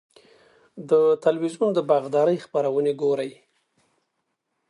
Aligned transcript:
د 0.89 0.91
تلویزیون 1.23 1.69
د 1.73 1.79
باغدارۍ 1.89 2.37
خپرونې 2.45 2.93
ګورئ؟ 3.01 3.31